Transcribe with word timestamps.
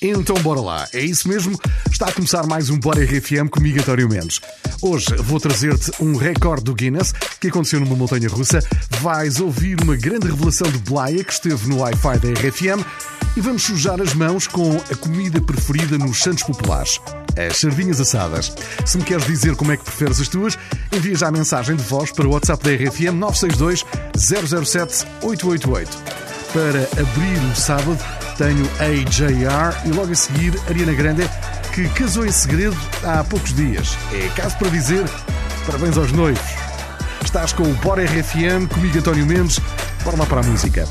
Então 0.00 0.36
bora 0.36 0.60
lá, 0.60 0.86
é 0.92 1.00
isso 1.00 1.28
mesmo? 1.28 1.58
Está 1.90 2.06
a 2.06 2.12
começar 2.12 2.46
mais 2.46 2.70
um 2.70 2.78
Bora 2.78 3.02
RFM 3.02 3.48
comigo, 3.50 3.80
António 3.80 4.08
Mendes. 4.08 4.40
Hoje 4.80 5.06
vou 5.24 5.40
trazer-te 5.40 5.90
um 6.00 6.14
recorde 6.14 6.62
do 6.62 6.74
Guinness 6.74 7.12
que 7.40 7.48
aconteceu 7.48 7.80
numa 7.80 7.96
montanha 7.96 8.28
russa. 8.28 8.60
Vais 9.00 9.40
ouvir 9.40 9.80
uma 9.82 9.96
grande 9.96 10.28
revelação 10.28 10.70
de 10.70 10.78
Blaia 10.78 11.24
que 11.24 11.32
esteve 11.32 11.68
no 11.68 11.80
Wi-Fi 11.80 12.18
da 12.20 12.28
RFM 12.28 12.86
e 13.36 13.40
vamos 13.40 13.64
sujar 13.64 14.00
as 14.00 14.14
mãos 14.14 14.46
com 14.46 14.76
a 14.76 14.94
comida 14.94 15.40
preferida 15.40 15.98
nos 15.98 16.18
Santos 16.18 16.44
Populares. 16.44 17.00
As 17.36 17.56
sardinhas 17.56 18.00
assadas. 18.00 18.52
Se 18.86 18.98
me 18.98 19.02
queres 19.02 19.26
dizer 19.26 19.56
como 19.56 19.72
é 19.72 19.76
que 19.76 19.82
preferes 19.82 20.20
as 20.20 20.28
tuas, 20.28 20.56
envia 20.92 21.16
já 21.16 21.26
a 21.26 21.32
mensagem 21.32 21.74
de 21.74 21.82
voz 21.82 22.12
para 22.12 22.28
o 22.28 22.32
WhatsApp 22.34 22.62
da 22.62 22.70
RFM 22.70 23.16
962 23.16 23.84
007 24.16 25.06
888. 25.22 25.90
Para 26.52 26.82
abrir 27.00 27.52
o 27.52 27.56
sábado, 27.56 27.98
tenho 28.38 28.64
AJR 28.78 29.84
e 29.84 29.88
logo 29.90 30.12
a 30.12 30.14
seguir 30.14 30.58
Ariana 30.68 30.94
Grande, 30.94 31.28
que 31.74 31.88
casou 31.88 32.24
em 32.24 32.30
segredo 32.30 32.76
há 33.02 33.24
poucos 33.24 33.52
dias. 33.52 33.98
É 34.12 34.28
caso 34.40 34.56
para 34.56 34.70
dizer 34.70 35.04
parabéns 35.66 35.98
aos 35.98 36.12
noivos. 36.12 36.48
Estás 37.22 37.52
com 37.52 37.64
o 37.64 37.74
Bora 37.74 38.04
RFM, 38.04 38.68
comigo 38.72 38.96
António 38.96 39.26
Mendes. 39.26 39.58
Bora 40.04 40.16
lá 40.16 40.24
para 40.26 40.40
a 40.40 40.44
música. 40.44 40.86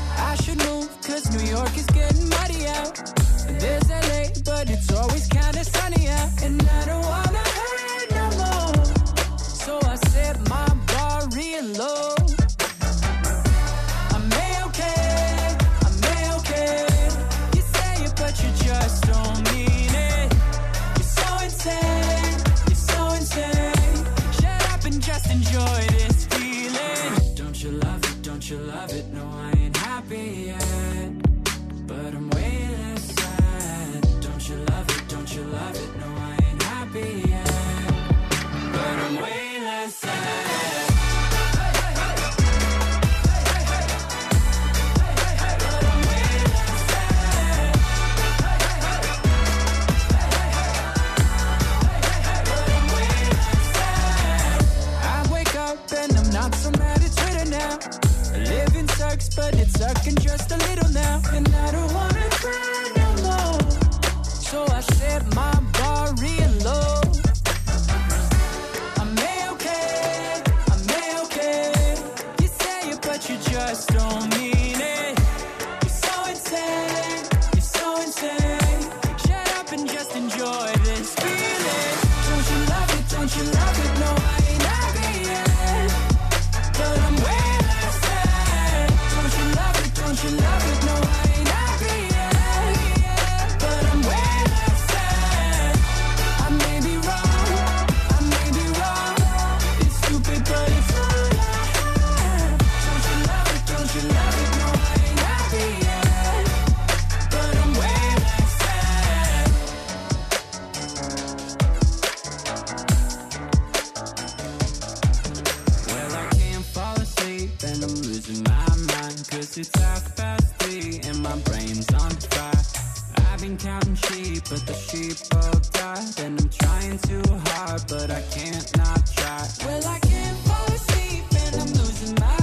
counting 123.68 123.94
sheep, 123.96 124.42
but 124.48 124.64
the 124.66 124.72
sheep 124.72 125.16
all 125.36 125.60
died 125.72 126.20
And 126.24 126.40
I'm 126.40 126.48
trying 126.48 126.98
too 127.00 127.22
hard, 127.48 127.82
but 127.88 128.10
I 128.10 128.22
can't 128.34 128.68
not 128.78 129.02
try. 129.14 129.46
Well, 129.66 129.86
I 129.86 129.98
can't 129.98 130.38
fall 130.46 130.68
asleep 130.78 131.24
and 131.42 131.54
I'm 131.62 131.72
losing 131.78 132.14
my 132.14 132.37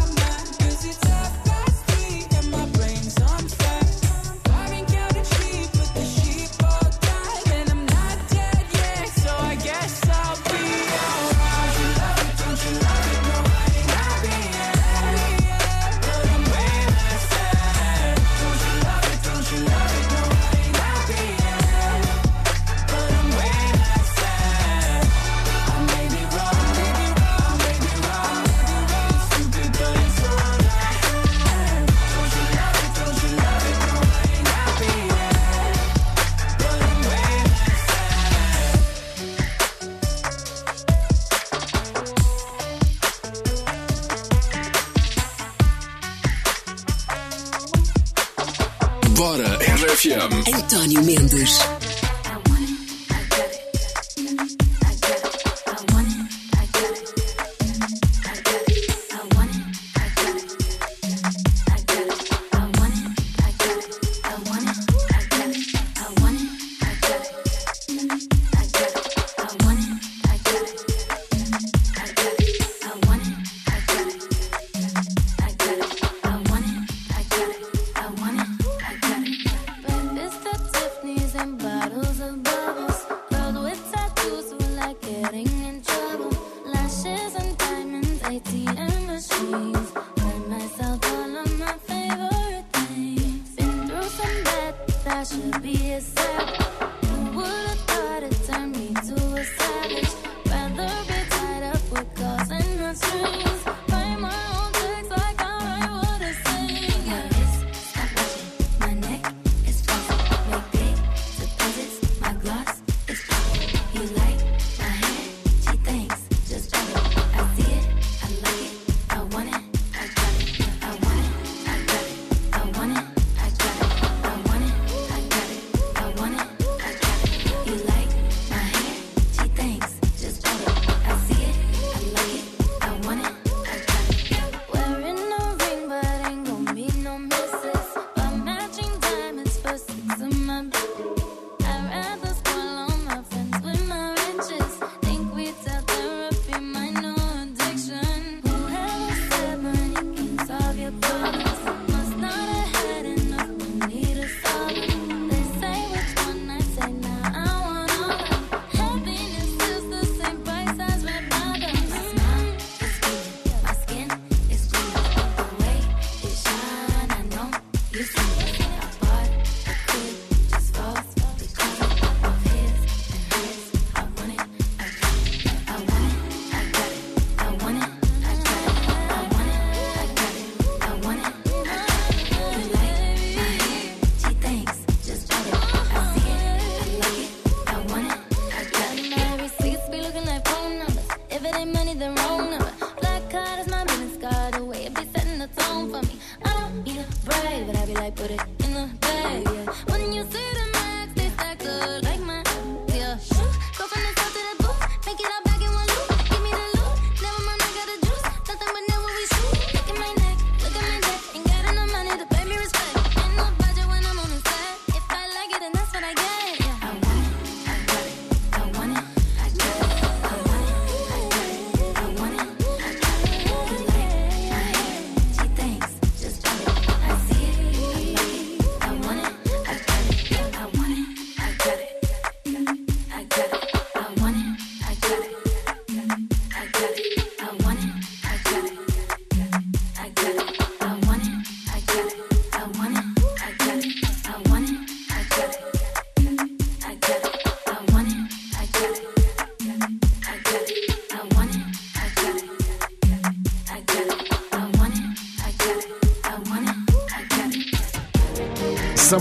António 50.95 51.03
Mendes. 51.03 51.74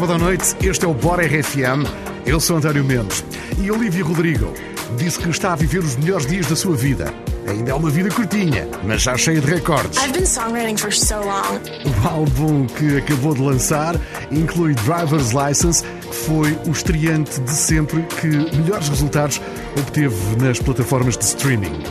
Sábado 0.04 0.22
à 0.22 0.26
noite, 0.26 0.54
este 0.60 0.84
é 0.84 0.88
o 0.88 0.92
Bora 0.92 1.26
RFM. 1.26 1.88
Eu 2.26 2.38
sou 2.38 2.58
António 2.58 2.84
Mendes. 2.84 3.24
E 3.58 3.70
Olivia 3.70 4.04
Rodrigo 4.04 4.52
disse 4.98 5.18
que 5.18 5.30
está 5.30 5.54
a 5.54 5.56
viver 5.56 5.78
os 5.78 5.96
melhores 5.96 6.26
dias 6.26 6.46
da 6.46 6.54
sua 6.54 6.76
vida. 6.76 7.06
Ainda 7.48 7.70
é 7.70 7.74
uma 7.74 7.88
vida 7.88 8.10
curtinha, 8.10 8.68
mas 8.82 9.00
já 9.00 9.16
cheia 9.16 9.40
de 9.40 9.46
recordes. 9.50 9.96
I've 9.96 10.12
been 10.12 10.26
songwriting 10.26 10.76
for 10.76 10.92
so 10.92 11.20
long. 11.20 11.58
O 11.86 12.06
álbum 12.06 12.66
que 12.66 12.98
acabou 12.98 13.34
de 13.34 13.40
lançar 13.40 13.98
inclui 14.30 14.74
Driver's 14.74 15.32
License, 15.32 15.82
que 15.82 16.14
foi 16.14 16.52
o 16.66 16.70
estreante 16.70 17.40
de 17.40 17.52
sempre 17.52 18.02
que 18.20 18.26
melhores 18.58 18.90
resultados 18.90 19.40
obteve 19.74 20.36
nas 20.38 20.58
plataformas 20.58 21.16
de 21.16 21.24
streaming. 21.24 21.82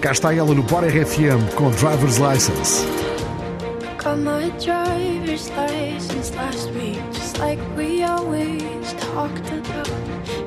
Cá 0.00 0.10
está 0.10 0.34
ela 0.34 0.52
no 0.52 0.64
Bora 0.64 0.88
RFM 0.88 1.54
com 1.54 1.70
Driver's 1.70 2.18
License. 2.18 2.84
Got 4.02 4.18
my 4.18 4.50
driver's 4.58 5.48
license 5.50 6.34
last 6.34 6.68
week, 6.72 6.98
like 7.42 7.76
we 7.76 8.04
always 8.04 8.92
talked 9.10 9.48
about. 9.50 9.88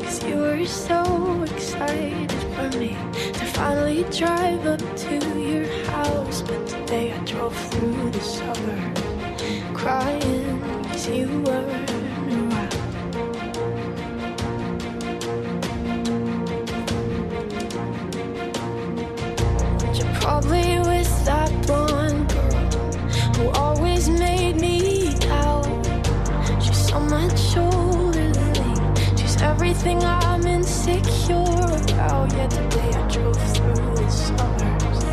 Cause 0.02 0.24
you 0.24 0.38
were 0.38 0.66
so 0.66 1.02
excited 1.44 2.32
for 2.56 2.70
me 2.80 2.92
to 3.40 3.46
finally 3.58 4.04
drive 4.22 4.66
up 4.66 4.84
to 5.06 5.16
your 5.52 5.68
house. 5.92 6.42
But 6.42 6.62
today 6.66 7.12
I 7.12 7.20
drove 7.32 7.58
through 7.70 8.12
the 8.12 8.22
suburbs 8.22 9.02
crying 9.74 10.60
cause 10.86 11.10
you 11.10 11.28
weren't 11.46 11.85
everything 29.66 30.04
I'm 30.04 30.46
insecure 30.46 31.42
about. 31.42 32.32
Yet 32.34 32.52
today 32.52 32.92
I 32.94 33.08
drove 33.08 33.36
through 33.56 33.96
the 33.96 34.10
suburbs. 34.12 35.06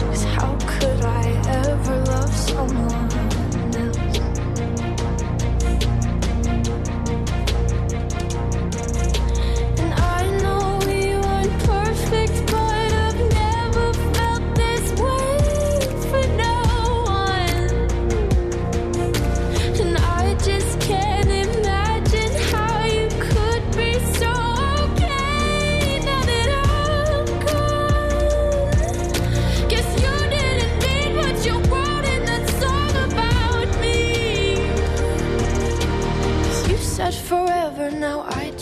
'Cause 0.00 0.24
how 0.36 0.56
could 0.64 1.04
I 1.04 1.24
ever 1.66 1.96
love 2.06 2.32
someone 2.36 3.47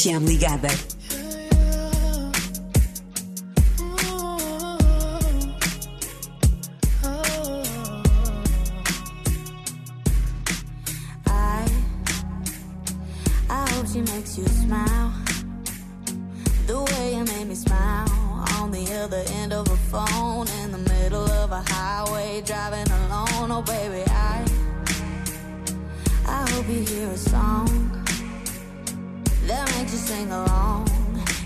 Siam 0.00 0.24
ligada. 0.24 0.89
sing 30.10 30.32
along 30.32 30.90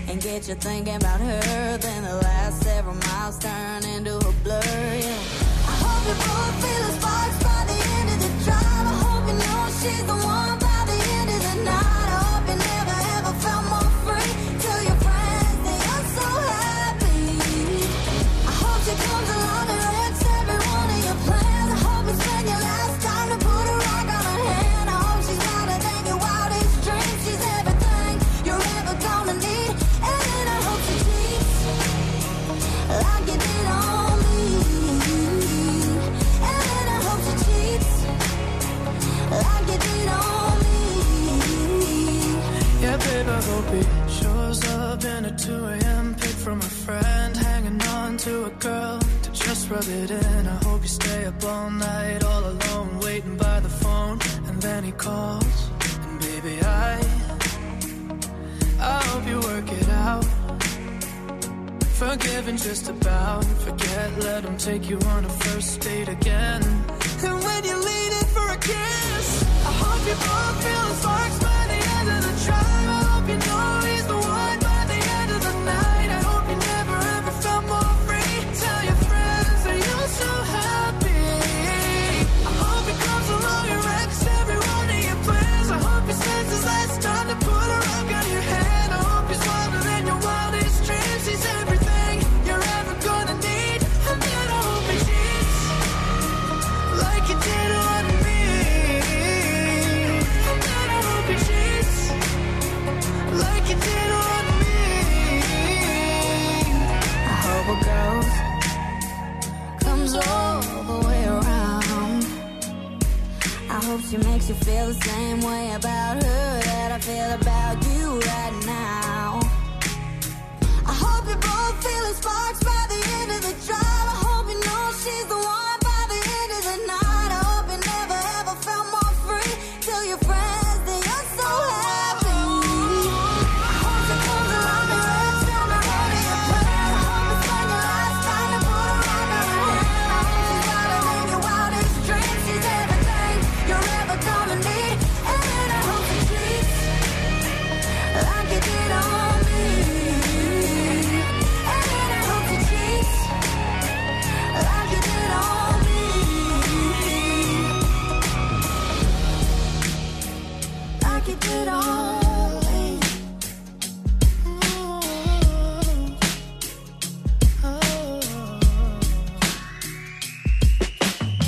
and 0.09 0.19
get 0.19 0.47
you 0.49 0.55
thinking 0.55 0.95
about 0.95 1.19
her. 1.19 1.77
Then 1.77 2.01
the 2.03 2.15
last 2.27 2.63
several 2.63 2.95
miles 2.95 3.37
turn 3.37 3.83
into 3.95 4.15
a 4.17 4.33
blur. 4.43 4.89
Yeah. 5.05 5.71
I 5.71 5.75
hope 5.83 6.03
you 6.09 6.15
both 6.25 6.55
feel 6.63 6.81
the 6.87 6.93
sparks 6.97 7.37
by 7.47 7.61
the 7.71 7.79
end 7.97 8.07
of 8.13 8.19
the 8.25 8.31
drive. 8.45 8.85
I 8.91 8.95
hope 9.05 9.23
you 9.29 9.37
know 9.43 9.61
she's 9.79 10.05
the 10.11 10.17
one 10.37 10.57
by 10.67 10.79
the 10.89 10.97
end 11.17 11.29
of 11.35 11.41
the 11.47 11.55
night. 11.69 11.94
2 45.45 45.53
a.m. 45.53 46.15
Pick 46.15 46.35
from 46.45 46.57
a 46.57 46.71
friend, 46.85 47.37
hanging 47.37 47.79
on 47.99 48.17
to 48.17 48.45
a 48.45 48.49
girl 48.49 48.99
to 49.21 49.31
just 49.31 49.69
rub 49.69 49.87
it 49.87 50.09
in. 50.09 50.47
I 50.47 50.57
hope 50.65 50.81
you 50.81 50.87
stay 50.87 51.25
up 51.25 51.43
all 51.43 51.69
night, 51.69 52.23
all 52.23 52.43
alone, 52.49 52.99
waiting 52.99 53.37
by 53.37 53.59
the 53.59 53.69
phone. 53.69 54.17
And 54.47 54.59
then 54.59 54.83
he 54.83 54.91
calls, 54.91 55.69
and 56.07 56.19
baby, 56.19 56.55
I, 56.63 56.93
I 58.79 59.03
hope 59.09 59.27
you 59.27 59.39
work 59.39 59.71
it 59.71 59.89
out. 59.89 60.25
Forgiving 62.01 62.57
just 62.57 62.89
about, 62.89 63.45
forget, 63.65 64.17
let 64.23 64.43
him 64.45 64.57
take 64.57 64.89
you 64.89 64.97
on 65.13 65.25
a 65.25 65.29
first 65.29 65.79
date 65.81 66.09
again. 66.09 66.63
And 67.23 67.35
when 67.45 67.63
you're 67.63 67.85
leaning 67.91 68.27
for 68.35 68.47
a 68.49 68.57
kiss, 68.57 69.27
I 69.69 69.73
hope 69.83 70.01
you 70.09 70.17
both 70.25 70.57
feel 70.65 70.85
the 70.89 70.95
sparks 71.01 71.39
by 71.47 71.61
the 71.71 71.79
end 71.97 72.09
of 72.15 72.21
the 72.25 72.45
drive. 72.45 73.04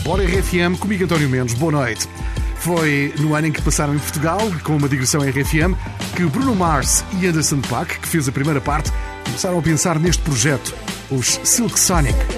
Bora 0.08 0.24
RFM, 0.24 0.80
comigo 0.80 1.04
António 1.04 1.28
Mendes, 1.28 1.54
boa 1.54 1.70
noite. 1.70 2.08
Foi 2.60 3.14
no 3.20 3.36
ano 3.36 3.48
em 3.48 3.52
que 3.52 3.62
passaram 3.62 3.94
em 3.94 4.00
Portugal, 4.00 4.40
com 4.64 4.78
uma 4.78 4.88
digressão 4.88 5.22
em 5.22 5.30
RFM, 5.30 5.76
que 6.16 6.24
Bruno 6.24 6.56
Mars 6.56 7.04
e 7.20 7.28
Anderson 7.28 7.60
Paak, 7.60 8.00
que 8.00 8.08
fez 8.08 8.26
a 8.26 8.32
primeira 8.32 8.62
parte, 8.62 8.90
começaram 9.26 9.60
a 9.60 9.62
pensar 9.62 10.00
neste 10.00 10.24
projeto, 10.24 10.74
os 11.12 11.42
Silk 11.44 11.78
Sonic. 11.78 12.37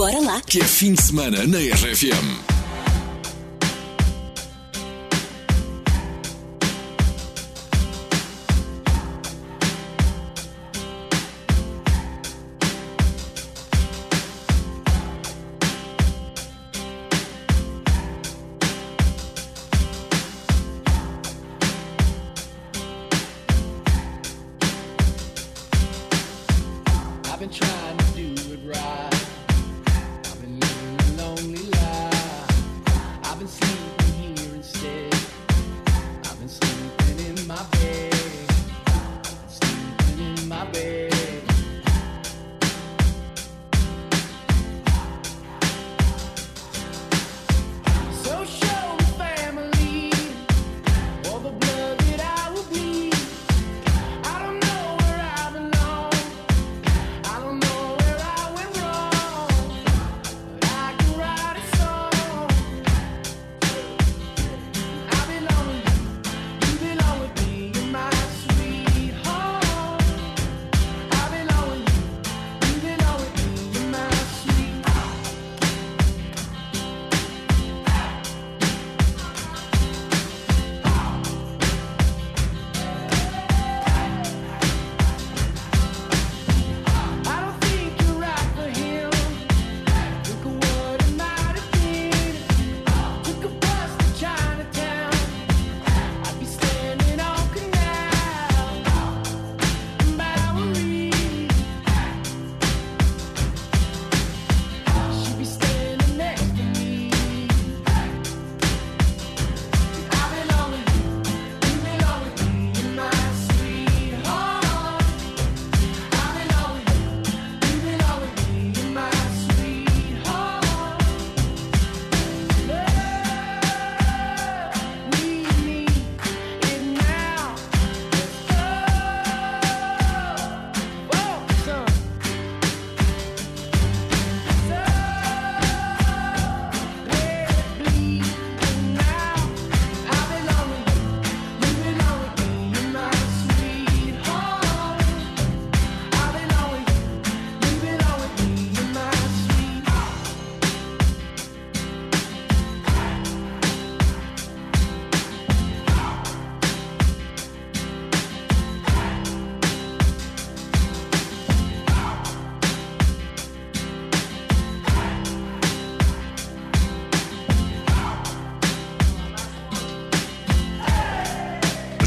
Bora 0.00 0.18
lá. 0.18 0.40
Que 0.40 0.60
é 0.60 0.64
fim 0.64 0.94
de 0.94 1.02
semana 1.02 1.46
na 1.46 1.58
RFM. 1.58 2.59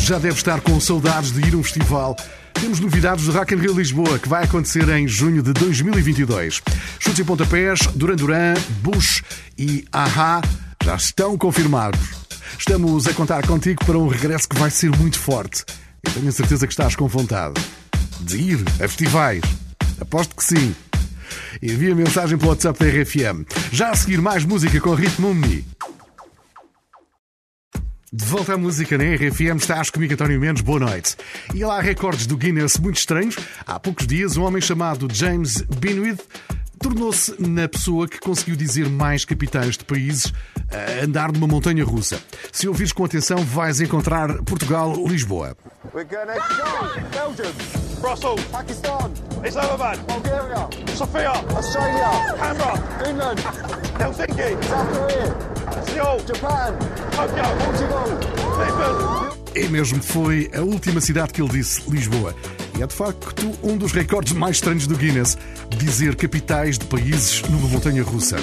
Já 0.04 0.20
deve 0.20 0.36
estar 0.36 0.60
com 0.60 0.78
saudades 0.82 1.32
de 1.32 1.39
ir 1.48 1.54
a 1.54 1.58
um 1.58 1.63
festival. 1.63 2.18
Temos 2.54 2.82
novidades 2.82 3.24
do 3.24 3.32
Rock 3.32 3.54
in 3.54 3.58
Rio 3.58 3.74
Lisboa, 3.74 4.20
que 4.20 4.28
vai 4.28 4.44
acontecer 4.44 4.88
em 4.89 5.08
junho 5.08 5.42
de 5.42 5.54
2022. 5.54 6.62
Chutes 7.00 7.20
e 7.20 7.24
pontapés, 7.24 7.80
Duran 7.96 8.18
Duran, 8.18 8.54
Bush 8.82 9.24
e 9.58 9.86
Aha 9.94 10.42
já 10.84 10.96
estão 10.96 11.38
confirmados. 11.38 12.02
Estamos 12.60 13.08
a 13.08 13.13
contar 13.13 13.48
contigo 13.48 13.86
para 13.86 13.98
um 13.98 14.10
regresso 14.10 14.50
que 14.50 14.60
vai 14.60 14.70
ser 14.70 14.92
muito 14.92 15.18
forte. 15.18 15.63
Eu 16.04 16.12
tenho 16.12 16.28
a 16.28 16.34
certeza 16.34 16.68
que 16.68 16.74
estás 16.74 16.98
com 16.98 17.08
vontade 17.08 17.54
de 18.20 18.38
ir 18.38 18.60
a 18.84 18.88
festivais. 18.89 19.42
Aposto 20.02 20.36
que 20.36 20.44
sim. 20.44 20.76
Envia 21.62 21.96
mensagem 21.96 22.38
pelo 22.38 22.50
WhatsApp 22.50 22.78
da 22.78 22.86
RFM. 22.92 23.46
Já 23.72 23.92
a 23.92 23.96
seguir 23.96 24.22
mais 24.22 24.44
música 24.44 24.82
com 24.82 24.94
ritmo 24.94 25.30
Omni. 25.30 25.66
De 28.15 28.26
volta 28.26 28.54
à 28.54 28.58
música 28.58 28.95
na 28.95 29.06
RFM, 29.06 29.58
estás 29.58 29.89
comigo 29.89 30.13
António 30.13 30.39
Mendes, 30.39 30.62
boa 30.62 30.80
noite. 30.80 31.17
E 31.52 31.65
lá 31.65 31.80
há 31.80 31.82
recordes 31.82 32.28
do 32.28 32.38
Guinness 32.38 32.78
muito 32.78 32.97
estranhos. 32.97 33.36
Há 33.65 33.80
poucos 33.80 34.06
dias, 34.06 34.38
um 34.38 34.43
homem 34.43 34.62
chamado 34.62 35.08
James 35.12 35.63
Binwith 35.63 36.21
tornou-se 36.80 37.36
na 37.41 37.67
pessoa 37.67 38.08
que 38.08 38.19
conseguiu 38.19 38.56
dizer 38.56 38.88
mais 38.88 39.26
capitais 39.26 39.76
de 39.80 39.84
países 39.84 40.32
a 40.71 41.06
andar 41.06 41.32
numa 41.32 41.47
montanha 41.47 41.84
russa. 41.84 42.21
Se 42.52 42.67
ouvires 42.67 42.93
com 42.93 43.04
atenção, 43.04 43.39
vais 43.39 43.82
encontrar 43.82 44.43
Portugal-Lisboa. 44.43 45.58
We're 45.91 46.08
gonna 46.08 46.36
go! 46.36 47.83
Brussels, 48.04 48.42
Pakistan, 48.52 49.13
Islamabad, 49.48 49.98
Bulgaria, 50.00 50.68
Sofia, 50.94 51.32
Australia, 51.56 52.10
Canberra, 52.38 53.10
England, 53.10 53.39
Helsinki, 53.98 54.68
South 54.68 54.89
Korea, 54.92 55.84
Seoul, 55.86 56.20
Japan, 56.28 56.76
Tokyo, 57.16 57.44
Portugal. 57.63 58.08
Lisbon. 58.60 59.34
E 59.56 59.68
mesmo 59.70 60.04
foi 60.04 60.52
a 60.54 60.60
última 60.60 61.00
cidade 61.00 61.32
que 61.32 61.42
ele 61.42 61.52
disse, 61.52 61.89
Lisboa. 61.89 62.36
E 62.78 62.84
é 62.84 62.88
de 62.88 62.94
facto 62.94 63.50
um 63.63 63.78
dos 63.78 63.94
recordes 63.94 64.34
mais 64.34 64.58
estranhos 64.58 64.86
do 64.86 64.98
Guinness, 64.98 65.38
dizer 65.70 66.18
capitais 66.18 66.78
de 66.78 66.86
países 66.86 67.42
numa 67.44 67.70
montanha 67.70 68.04
russa. 68.04 68.36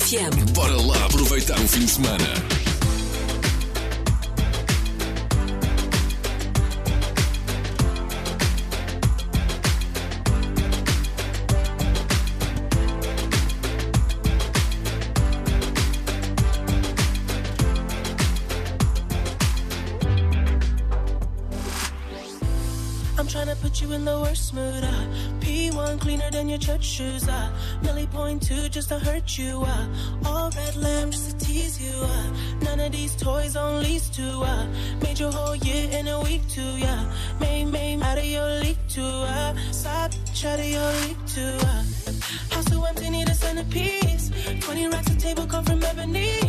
FM. 0.00 0.52
Bora 0.54 0.80
lá 0.80 1.04
aproveitar 1.04 1.60
o 1.60 1.68
fim 1.68 1.84
de 1.84 1.90
semana. 1.90 2.49
3.2 28.12 28.70
just 28.70 28.88
to 28.88 28.98
hurt 28.98 29.38
you. 29.38 29.62
Uh. 29.64 29.86
All 30.24 30.50
red 30.50 30.76
lamb 30.76 31.10
just 31.10 31.38
to 31.38 31.46
tease 31.46 31.80
you. 31.80 31.94
Uh. 32.02 32.32
None 32.62 32.80
of 32.80 32.92
these 32.92 33.14
toys 33.16 33.56
on 33.56 33.82
lease 33.82 34.08
to. 34.10 34.22
Uh. 34.22 34.66
Made 35.02 35.18
your 35.18 35.32
whole 35.32 35.56
year 35.56 35.90
in 35.92 36.08
a 36.08 36.20
week 36.20 36.46
too. 36.48 36.76
Yeah. 36.78 37.12
Made, 37.40 37.66
made 37.66 38.02
out 38.02 38.18
of 38.18 38.24
your 38.24 38.48
league 38.60 38.78
too. 38.88 39.02
Uh. 39.02 39.54
Side 39.72 40.14
out 40.44 40.58
of 40.58 40.66
your 40.66 40.92
league 41.02 41.26
too. 41.26 41.56
Uh. 41.60 41.84
House 42.50 42.66
so 42.66 42.84
empty, 42.84 43.10
need 43.10 43.28
a 43.28 43.34
centerpiece. 43.34 44.30
20 44.60 44.88
racks 44.88 45.10
a 45.10 45.16
table 45.16 45.46
come 45.46 45.64
from 45.64 45.82
ebony. 45.82 46.39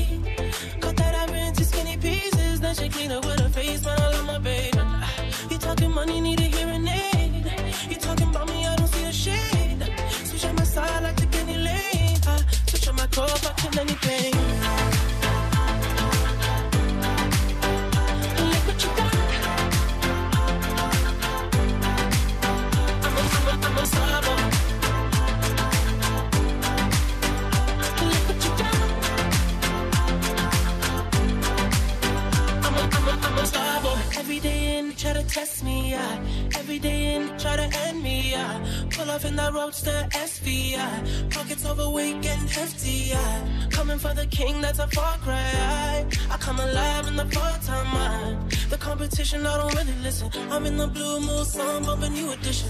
king, 44.42 44.62
that's 44.62 44.80
a 44.80 44.88
far 44.88 45.18
cry. 45.20 46.06
I, 46.34 46.38
come 46.38 46.60
alive 46.60 47.08
in 47.08 47.16
the 47.16 47.26
part-time 47.26 47.88
mind. 47.94 48.52
The 48.70 48.78
competition, 48.78 49.46
I 49.46 49.58
don't 49.60 49.74
really 49.76 49.98
listen. 50.02 50.30
I'm 50.54 50.66
in 50.66 50.78
the 50.78 50.88
blue 50.88 51.20
moon, 51.20 51.46
sun, 51.46 51.84
bump 51.86 52.04
a 52.04 52.10
new 52.10 52.32
edition. 52.32 52.70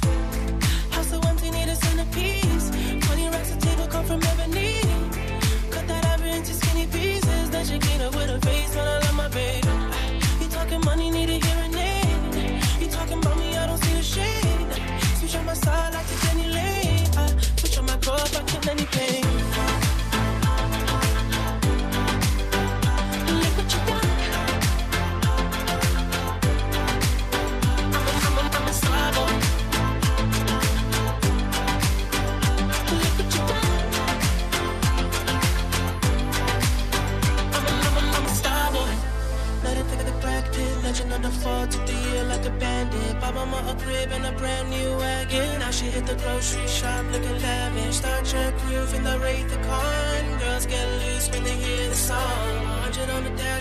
House 0.96 1.10
so 1.12 1.20
empty, 1.30 1.50
need 1.52 1.70
a 1.76 1.76
centerpiece. 1.76 2.68
20 3.08 3.30
racks 3.34 3.52
a 3.56 3.58
table 3.68 3.88
come 3.88 4.06
from 4.06 4.22
ebony. 4.32 4.74
Cut 5.74 5.86
that 5.88 6.04
ivory 6.14 6.32
into 6.32 6.54
skinny 6.54 6.88
pieces. 6.88 7.50
Then 7.54 7.64
she 7.66 7.78
clean 7.80 8.02
up 8.02 8.16
with 8.16 8.38
a 8.38 8.40
face 8.48 8.76
when 8.76 8.91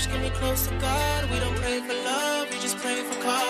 get 0.08 0.20
me 0.20 0.30
close 0.30 0.66
to 0.66 0.74
God. 0.78 1.30
We 1.30 1.38
don't 1.40 1.56
pray 1.56 1.80
for 1.80 1.94
love, 1.94 2.50
we 2.50 2.58
just 2.60 2.78
pray 2.78 3.02
for 3.02 3.22
cause. 3.22 3.49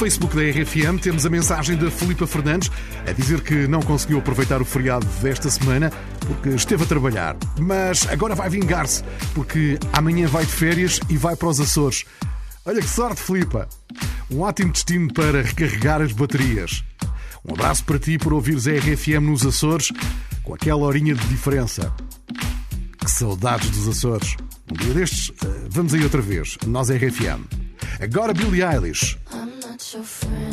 Facebook 0.00 0.34
da 0.34 0.40
RFM 0.40 0.98
temos 0.98 1.26
a 1.26 1.28
mensagem 1.28 1.76
da 1.76 1.90
Filipa 1.90 2.26
Fernandes 2.26 2.70
a 3.06 3.12
dizer 3.12 3.42
que 3.42 3.68
não 3.68 3.82
conseguiu 3.82 4.18
aproveitar 4.18 4.62
o 4.62 4.64
feriado 4.64 5.04
desta 5.20 5.50
semana 5.50 5.92
porque 6.20 6.48
esteve 6.48 6.84
a 6.84 6.86
trabalhar. 6.86 7.36
Mas 7.58 8.08
agora 8.08 8.34
vai 8.34 8.48
vingar-se, 8.48 9.04
porque 9.34 9.78
amanhã 9.92 10.26
vai 10.26 10.46
de 10.46 10.52
férias 10.52 11.00
e 11.10 11.18
vai 11.18 11.36
para 11.36 11.48
os 11.48 11.60
Açores. 11.60 12.06
Olha 12.64 12.80
que 12.80 12.88
sorte, 12.88 13.20
Filipa! 13.20 13.68
Um 14.30 14.40
ótimo 14.40 14.72
destino 14.72 15.12
para 15.12 15.42
recarregar 15.42 16.00
as 16.00 16.12
baterias. 16.12 16.82
Um 17.44 17.52
abraço 17.52 17.84
para 17.84 17.98
ti 17.98 18.16
por 18.16 18.32
ouvires 18.32 18.66
a 18.66 18.70
RFM 18.70 19.20
nos 19.20 19.44
Açores 19.44 19.92
com 20.42 20.54
aquela 20.54 20.80
horinha 20.80 21.14
de 21.14 21.26
diferença. 21.28 21.92
Que 22.98 23.10
saudades 23.10 23.68
dos 23.68 23.86
Açores! 23.86 24.34
Um 24.72 24.76
dia 24.76 24.94
destes, 24.94 25.30
eh, 25.44 25.66
vamos 25.68 25.92
aí 25.92 26.02
outra 26.02 26.22
vez. 26.22 26.56
Nós 26.66 26.88
é 26.88 26.96
RFM. 26.96 27.44
Agora 28.00 28.32
Billy 28.32 28.62
Eilish. 28.62 29.18
your 29.94 30.04
friend 30.04 30.49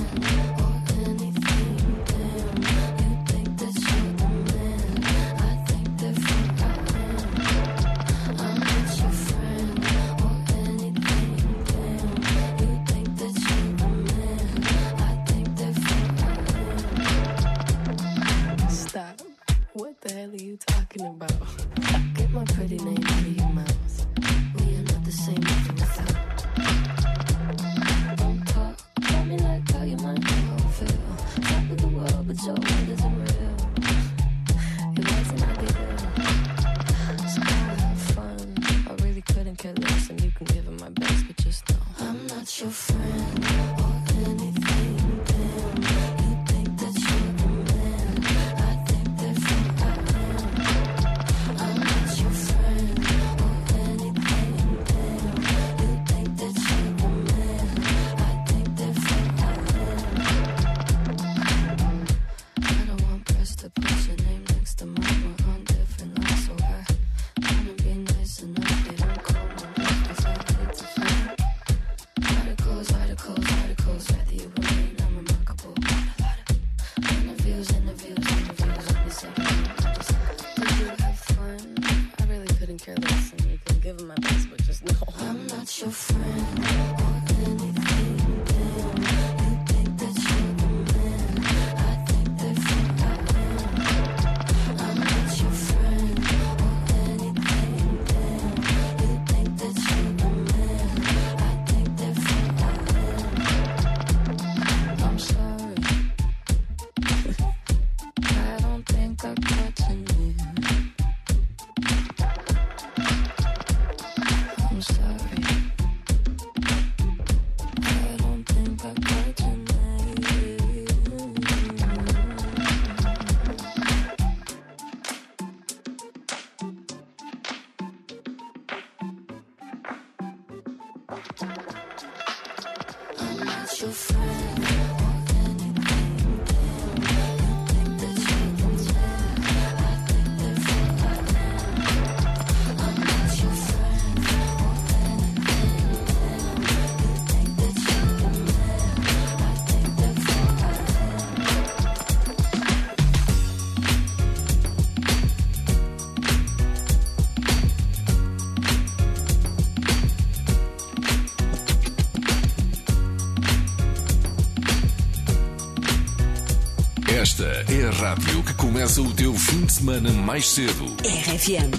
rádio 168.07 168.41
que 168.41 168.53
começa 168.53 169.01
o 169.01 169.13
teu 169.13 169.33
fim 169.33 169.65
de 169.65 169.73
semana 169.73 170.13
mais 170.13 170.47
cedo. 170.47 170.85
RFM. 171.03 171.73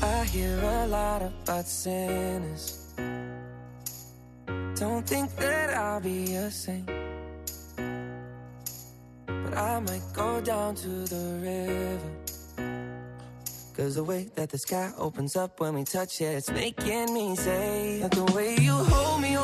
I 0.00 0.24
hear 0.32 0.60
a 0.62 0.86
lot 0.86 1.24
about 1.24 1.66
sinners. 1.66 2.94
Don't 4.78 5.04
think 5.04 5.34
that 5.36 5.74
I'll 5.74 6.00
be 6.00 6.36
a 6.36 6.48
saint. 6.48 6.86
But 9.26 9.56
I 9.56 9.80
might 9.80 10.04
go 10.14 10.40
down 10.40 10.76
to 10.76 11.04
the 11.08 11.40
river. 11.42 12.26
Cause 13.76 13.96
the 13.96 14.04
way 14.04 14.28
that 14.36 14.50
the 14.50 14.58
sky 14.58 14.92
opens 14.96 15.34
up 15.34 15.60
when 15.60 15.74
we 15.74 15.82
touch 15.82 16.20
it, 16.20 16.36
it's 16.36 16.50
making 16.52 17.12
me 17.12 17.34
say 17.34 17.98
that 18.00 18.12
the 18.12 18.24
way 18.32 18.56
you 18.60 18.72
hold 18.72 19.20
me, 19.20 19.36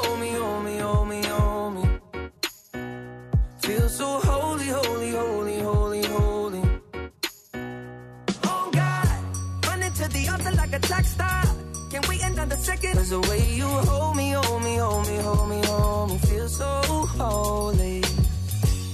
The 12.48 12.56
second? 12.56 12.94
Cause 12.94 13.10
the 13.10 13.20
way 13.20 13.54
you 13.54 13.66
hold 13.66 14.16
me, 14.16 14.32
hold 14.32 14.62
me, 14.62 14.76
hold 14.76 15.06
me, 15.06 15.16
hold 15.18 15.48
me, 15.48 15.62
hold 15.64 16.10
me, 16.10 16.18
feel 16.18 16.48
so 16.48 16.82
holy. 17.16 18.02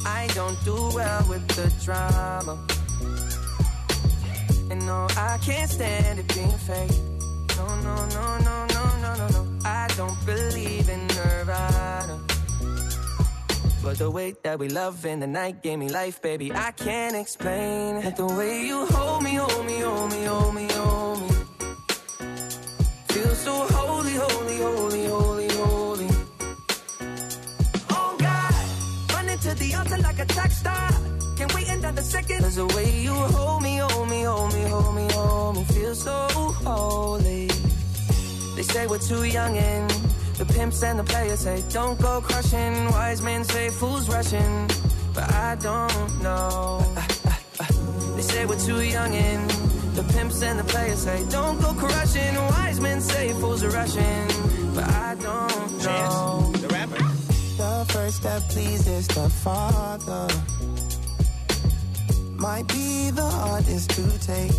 I 0.04 0.28
don't 0.34 0.62
do 0.64 0.76
well 0.94 1.24
with 1.28 1.46
the 1.48 1.72
drama. 1.84 2.58
And 4.70 4.84
no, 4.86 5.08
I 5.16 5.38
can't 5.38 5.70
stand 5.70 6.18
it 6.18 6.28
being 6.34 6.58
fake. 6.68 6.90
No, 7.56 7.66
no, 7.80 7.96
no, 8.16 8.38
no, 8.38 8.66
no, 8.66 8.84
no, 9.02 9.14
no, 9.16 9.28
no. 9.28 9.58
I 9.64 9.88
don't 9.96 10.18
believe 10.26 10.88
in 10.88 11.06
Nirvana. 11.08 12.20
But 13.82 13.98
the 13.98 14.10
way 14.10 14.34
that 14.42 14.58
we 14.58 14.68
love 14.68 15.06
in 15.06 15.20
the 15.20 15.26
night 15.26 15.62
gave 15.62 15.78
me 15.78 15.88
life, 15.88 16.20
baby. 16.20 16.52
I 16.52 16.70
can't 16.72 17.16
explain 17.16 17.96
it. 17.96 18.16
The 18.16 18.26
way 18.26 18.66
you 18.66 18.86
hold 18.86 19.22
me, 19.22 19.34
hold 19.34 19.66
me, 19.66 19.80
hold 19.80 20.10
me, 20.10 20.24
hold 20.24 20.54
me, 20.54 20.68
hold 20.68 20.92
me. 20.92 20.97
Like 30.64 30.74
a 30.74 30.78
track 30.78 30.90
star. 30.90 31.36
Can 31.36 31.48
we 31.54 31.66
end 31.66 31.84
on 31.84 31.94
the 31.94 32.02
second? 32.02 32.40
Cause 32.42 32.56
the 32.56 32.66
way 32.66 33.00
you 33.00 33.12
hold 33.12 33.62
me, 33.62 33.78
hold 33.78 34.08
me, 34.08 34.22
hold 34.22 34.54
me, 34.54 34.62
hold 34.68 34.94
me, 34.94 35.08
hold 35.12 35.56
me. 35.56 35.64
Feel 35.64 35.94
so 35.94 36.28
holy. 36.64 37.46
They 38.56 38.62
say 38.62 38.86
we're 38.86 38.98
too 38.98 39.24
young 39.24 39.56
and 39.56 39.90
the 40.36 40.44
pimps 40.46 40.82
and 40.82 40.98
the 40.98 41.04
players 41.04 41.40
say 41.40 41.62
don't 41.70 42.00
go 42.00 42.20
crushing. 42.20 42.90
Wise 42.90 43.22
men 43.22 43.44
say 43.44 43.70
fools 43.70 44.08
rushing, 44.08 44.68
but 45.14 45.32
I 45.32 45.56
don't 45.56 46.22
know. 46.22 46.82
They 48.16 48.22
say 48.22 48.46
we're 48.46 48.58
too 48.58 48.82
young 48.82 49.14
and 49.14 49.50
the 49.94 50.02
pimps 50.12 50.42
and 50.42 50.58
the 50.58 50.64
players 50.64 50.98
say 51.00 51.24
don't 51.30 51.60
go 51.60 51.72
crushing. 51.74 52.34
Wise 52.34 52.80
men 52.80 53.00
say 53.00 53.32
fools 53.34 53.62
are 53.62 53.70
rushing, 53.70 54.26
but 54.74 54.84
I 54.84 55.14
don't 55.20 55.84
know. 55.84 56.52
the 56.52 56.57
first 58.08 58.22
step 58.22 58.42
pleases 58.48 59.06
the 59.08 59.28
Father. 59.28 60.28
Might 62.36 62.66
be 62.68 63.10
the 63.10 63.22
hardest 63.22 63.90
to 63.90 64.04
take. 64.20 64.52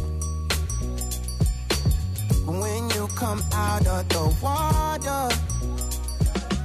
When 2.45 2.89
you 2.91 3.07
come 3.15 3.41
out 3.53 3.87
of 3.87 4.07
the 4.09 4.35
water, 4.41 5.48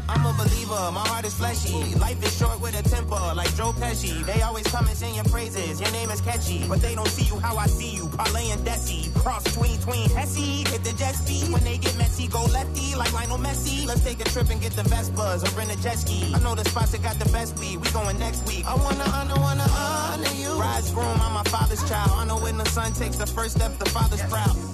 I'm 0.09 0.27
a 0.27 0.33
believer, 0.37 0.93
my 0.93 1.07
heart 1.09 1.25
is 1.25 1.35
fleshy. 1.35 1.95
Life 1.97 2.23
is 2.23 2.37
short 2.37 2.61
with 2.61 2.79
a 2.79 2.83
temper, 2.89 3.33
like 3.35 3.55
Joe 3.57 3.73
Pesci. 3.73 4.25
They 4.27 4.43
always 4.43 4.67
come 4.67 4.87
and 4.87 4.97
sing 4.97 5.15
your 5.15 5.25
praises, 5.25 5.81
your 5.81 5.91
name 5.93 6.11
is 6.11 6.21
catchy. 6.21 6.67
But 6.69 6.83
they 6.83 6.95
don't 6.95 7.09
see 7.09 7.25
you 7.25 7.39
how 7.41 7.57
I 7.57 7.67
see 7.67 7.91
you, 7.91 8.09
parlay 8.09 8.51
and 8.51 8.61
Desi. 8.67 9.15
Cross 9.15 9.45
tween, 9.55 9.79
tween, 9.81 10.11
Hesse. 10.11 10.69
Hit 10.69 10.85
the 10.85 10.93
jet 10.93 11.15
ski, 11.15 11.51
when 11.53 11.65
they 11.65 11.79
get 11.79 11.97
messy, 11.97 12.29
go 12.29 12.45
lefty, 12.53 12.95
like 12.97 13.13
Lionel 13.15 13.39
Messi. 13.39 13.87
Let's 13.87 14.05
take 14.05 14.21
a 14.21 14.25
trip 14.25 14.51
and 14.51 14.61
get 14.61 14.73
the 14.73 14.83
Vespas, 14.83 15.43
or 15.43 15.57
rent 15.57 15.73
a 15.73 15.83
jet 15.83 15.99
ski. 15.99 16.33
I 16.35 16.41
know 16.41 16.55
the 16.55 16.65
spots 16.69 16.93
that 16.93 17.03
got 17.03 17.19
the 17.19 17.31
best 17.33 17.59
weed, 17.59 17.79
we 17.79 17.91
going 17.93 18.19
next 18.19 18.47
week. 18.47 18.67
I 18.67 18.75
wanna 18.75 19.05
honor, 19.05 19.41
wanna 19.41 19.67
honor 19.71 20.35
you. 20.35 20.53
Rise 20.61 20.91
groom, 20.91 21.19
I'm 21.23 21.33
my 21.33 21.45
father's 21.45 21.83
child. 21.89 22.13
I 22.13 22.27
know 22.27 22.39
when 22.39 22.59
the 22.59 22.67
son 22.67 22.93
takes 22.93 23.17
the 23.17 23.27
first 23.27 23.57
step, 23.57 23.79
the 23.79 23.89
father's 23.89 24.23
proud. 24.23 24.74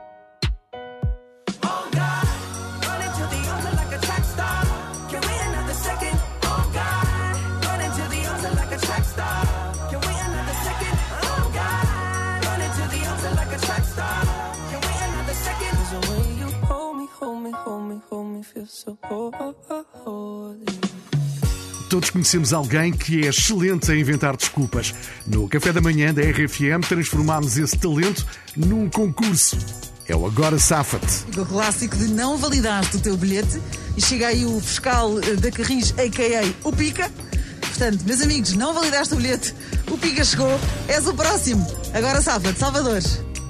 Todos 21.89 22.09
conhecemos 22.09 22.51
alguém 22.51 22.91
que 22.91 23.25
é 23.25 23.29
excelente 23.29 23.89
a 23.89 23.95
inventar 23.95 24.35
desculpas. 24.35 24.93
No 25.25 25.47
café 25.47 25.71
da 25.71 25.79
manhã 25.79 26.13
da 26.13 26.21
RFM 26.21 26.85
transformámos 26.87 27.57
esse 27.57 27.77
talento 27.77 28.25
num 28.55 28.89
concurso. 28.89 29.57
É 30.09 30.15
o 30.15 30.25
Agora 30.25 30.59
Safa-te. 30.59 31.39
O 31.39 31.45
clássico 31.45 31.95
de 31.95 32.09
não 32.09 32.37
validaste 32.37 32.97
o 32.97 32.99
teu 32.99 33.15
bilhete 33.15 33.61
e 33.95 34.01
chega 34.01 34.27
aí 34.27 34.45
o 34.45 34.59
fiscal 34.59 35.17
eh, 35.19 35.35
da 35.37 35.49
Carris, 35.49 35.93
a.k.a. 35.97 36.67
o 36.67 36.73
Pica. 36.73 37.09
Portanto, 37.61 38.03
meus 38.05 38.21
amigos, 38.21 38.51
não 38.53 38.73
validaste 38.73 39.13
o 39.13 39.17
bilhete, 39.17 39.55
o 39.89 39.97
Pica 39.97 40.25
chegou, 40.25 40.59
és 40.89 41.07
o 41.07 41.13
próximo. 41.13 41.65
Agora 41.93 42.21
safa-te, 42.21 42.59
Salvador. 42.59 43.01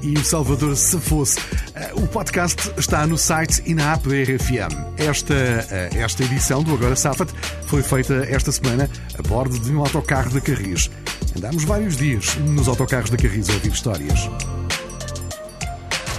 E 0.01 0.13
o 0.17 0.23
Salvador 0.23 0.75
se 0.75 0.99
fosse. 0.99 1.37
Eh, 1.75 1.91
O 1.93 2.07
podcast 2.07 2.71
está 2.77 3.05
no 3.05 3.17
site 3.17 3.61
e 3.65 3.73
na 3.73 3.93
app 3.93 4.07
da 4.09 4.15
RFM. 4.15 4.73
Esta, 4.97 5.33
eh, 5.33 5.89
esta 5.93 6.23
edição 6.23 6.63
do 6.63 6.73
Agora 6.73 6.95
Safa-te 6.95 7.33
foi 7.67 7.83
feita 7.83 8.25
esta 8.29 8.51
semana 8.51 8.89
a 9.17 9.21
bordo 9.21 9.59
de 9.59 9.71
um 9.71 9.79
autocarro 9.79 10.31
da 10.31 10.41
Carris. 10.41 10.89
Andámos 11.37 11.63
vários 11.63 11.95
dias 11.97 12.35
nos 12.37 12.67
autocarros 12.67 13.09
da 13.09 13.17
Carris 13.17 13.49
a 13.49 13.53
ouvir 13.53 13.71
histórias. 13.71 14.19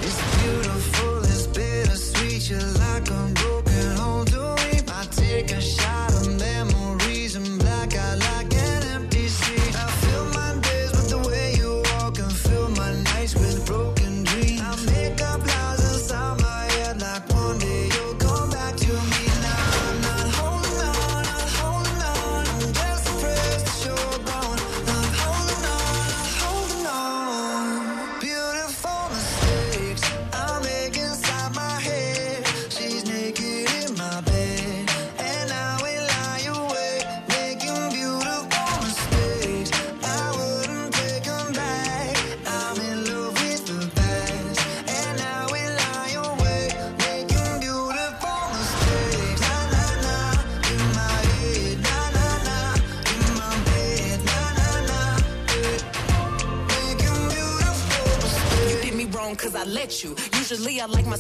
It's 0.01 0.21
beautiful, 0.43 1.23
it's 1.25 1.47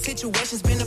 situation's 0.02 0.62
been 0.62 0.81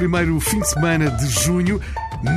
primeiro 0.00 0.40
fim 0.40 0.60
de 0.60 0.66
semana 0.66 1.10
de 1.10 1.26
junho, 1.26 1.78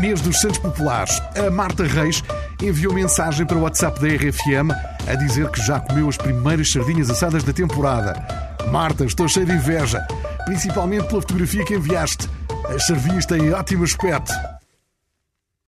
mês 0.01 0.19
dos 0.19 0.41
Santos 0.41 0.57
Populares. 0.57 1.21
A 1.37 1.49
Marta 1.49 1.85
Reis 1.85 2.21
enviou 2.61 2.93
mensagem 2.93 3.45
para 3.45 3.57
o 3.57 3.61
WhatsApp 3.61 4.01
da 4.01 4.07
RFM 4.09 4.69
a 5.07 5.15
dizer 5.15 5.49
que 5.49 5.65
já 5.65 5.79
comeu 5.79 6.09
as 6.09 6.17
primeiras 6.17 6.69
sardinhas 6.69 7.09
assadas 7.09 7.41
da 7.41 7.53
temporada. 7.53 8.21
Marta, 8.69 9.05
estou 9.05 9.29
cheio 9.29 9.45
de 9.45 9.53
inveja, 9.53 10.05
principalmente 10.43 11.07
pela 11.07 11.21
fotografia 11.21 11.63
que 11.63 11.75
enviaste. 11.75 12.29
As 12.67 12.85
sardinhas 12.85 13.25
têm 13.25 13.53
ótimo 13.53 13.85
aspecto. 13.85 14.33